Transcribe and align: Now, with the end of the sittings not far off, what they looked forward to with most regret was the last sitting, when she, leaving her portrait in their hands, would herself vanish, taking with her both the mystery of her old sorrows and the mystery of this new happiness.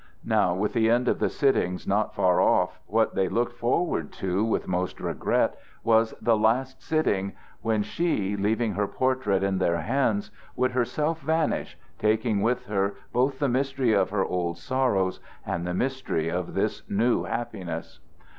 Now, 0.25 0.55
with 0.55 0.73
the 0.73 0.89
end 0.89 1.07
of 1.07 1.19
the 1.19 1.29
sittings 1.29 1.85
not 1.87 2.15
far 2.15 2.41
off, 2.41 2.79
what 2.87 3.13
they 3.13 3.29
looked 3.29 3.53
forward 3.55 4.11
to 4.13 4.43
with 4.43 4.67
most 4.67 4.99
regret 4.99 5.59
was 5.83 6.15
the 6.19 6.35
last 6.35 6.81
sitting, 6.81 7.33
when 7.61 7.83
she, 7.83 8.35
leaving 8.35 8.71
her 8.73 8.87
portrait 8.87 9.43
in 9.43 9.59
their 9.59 9.77
hands, 9.81 10.31
would 10.55 10.71
herself 10.71 11.21
vanish, 11.21 11.77
taking 11.99 12.41
with 12.41 12.65
her 12.65 12.95
both 13.13 13.37
the 13.37 13.47
mystery 13.47 13.93
of 13.93 14.09
her 14.09 14.25
old 14.25 14.57
sorrows 14.57 15.19
and 15.45 15.67
the 15.67 15.73
mystery 15.75 16.29
of 16.29 16.55
this 16.55 16.81
new 16.89 17.25
happiness. 17.25 17.99